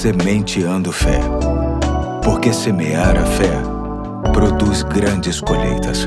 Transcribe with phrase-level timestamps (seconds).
[0.00, 1.20] Sementeando Fé.
[2.24, 3.52] Porque semear a fé
[4.32, 6.06] produz grandes colheitas.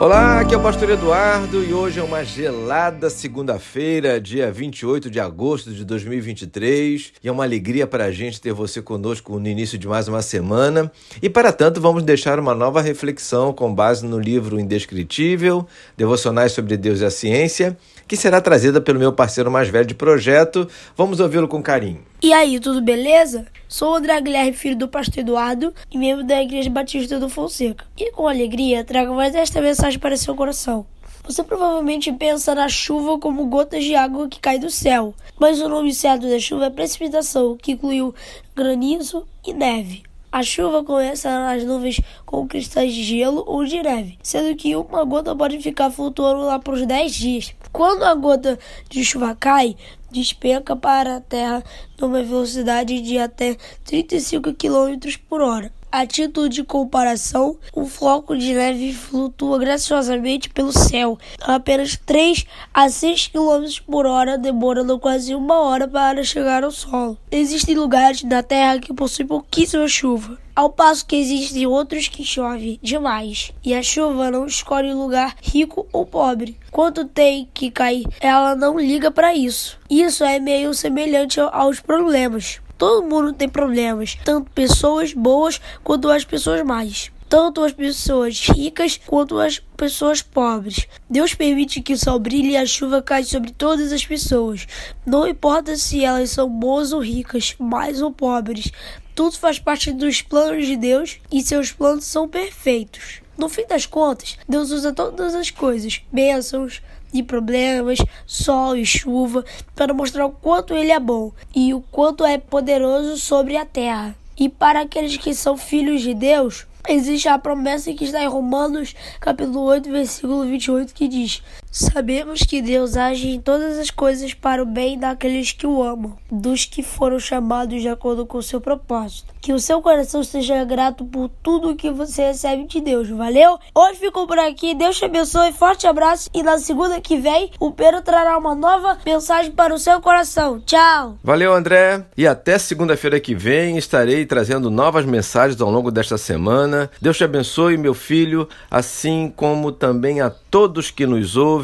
[0.00, 5.20] Olá, aqui é o Pastor Eduardo e hoje é uma gelada segunda-feira, dia 28 de
[5.20, 7.12] agosto de 2023.
[7.22, 10.22] E é uma alegria para a gente ter você conosco no início de mais uma
[10.22, 10.90] semana.
[11.20, 16.74] E para tanto, vamos deixar uma nova reflexão com base no livro Indescritível, Devocionais sobre
[16.78, 17.76] Deus e a Ciência,
[18.08, 20.66] que será trazida pelo meu parceiro mais velho de projeto.
[20.96, 22.13] Vamos ouvi-lo com carinho.
[22.24, 23.46] E aí, tudo beleza?
[23.68, 27.84] Sou o André Guilherme, filho do pastor Eduardo e membro da Igreja Batista do Fonseca.
[27.98, 30.86] E com alegria trago mais esta mensagem para seu coração.
[31.22, 35.68] Você provavelmente pensa na chuva como gotas de água que cai do céu, mas o
[35.68, 38.14] nome certo da chuva é precipitação, que incluiu
[38.56, 40.02] granizo e neve.
[40.34, 45.04] A chuva começa nas nuvens com cristais de gelo ou de neve, sendo que uma
[45.04, 47.54] gota pode ficar flutuando lá por 10 dias.
[47.70, 48.58] Quando a gota
[48.90, 49.76] de chuva cai,
[50.10, 51.62] despenca para a Terra
[52.00, 55.70] numa velocidade de até 35 km por hora.
[55.96, 62.44] A título de comparação, um floco de neve flutua graciosamente pelo céu a apenas 3
[62.74, 67.16] a 6 km por hora, demorando quase uma hora para chegar ao solo.
[67.30, 72.80] Existem lugares na Terra que possuem pouquíssima chuva, ao passo que existem outros que chove
[72.82, 73.52] demais.
[73.64, 76.58] E a chuva não escolhe lugar rico ou pobre.
[76.72, 79.78] Quanto tem que cair, ela não liga para isso.
[79.88, 82.58] Isso é meio semelhante aos problemas.
[82.76, 87.10] Todo mundo tem problemas, tanto pessoas boas quanto as pessoas más.
[87.28, 90.86] Tanto as pessoas ricas quanto as pessoas pobres.
[91.10, 94.66] Deus permite que o sol brilhe e a chuva caia sobre todas as pessoas.
[95.04, 98.70] Não importa se elas são boas ou ricas, mais ou pobres.
[99.14, 103.20] Tudo faz parte dos planos de Deus e seus planos são perfeitos.
[103.36, 106.80] No fim das contas, Deus usa todas as coisas, bênçãos
[107.12, 112.24] e problemas, sol e chuva, para mostrar o quanto Ele é bom e o quanto
[112.24, 114.16] é poderoso sobre a terra.
[114.36, 118.94] E para aqueles que são filhos de Deus, existe a promessa que está em Romanos,
[119.20, 121.42] capítulo 8, versículo 28, que diz:
[121.76, 126.16] Sabemos que Deus age em todas as coisas para o bem daqueles que o amam,
[126.30, 129.34] dos que foram chamados de acordo com o seu propósito.
[129.40, 133.08] Que o seu coração esteja grato por tudo que você recebe de Deus.
[133.10, 133.58] Valeu?
[133.74, 134.72] Hoje ficou por aqui.
[134.72, 135.52] Deus te abençoe.
[135.52, 136.30] Forte abraço.
[136.32, 140.60] E na segunda que vem, o Pedro trará uma nova mensagem para o seu coração.
[140.60, 141.18] Tchau.
[141.24, 142.04] Valeu, André.
[142.16, 146.88] E até segunda-feira que vem estarei trazendo novas mensagens ao longo desta semana.
[147.02, 151.63] Deus te abençoe, meu filho, assim como também a todos que nos ouvem.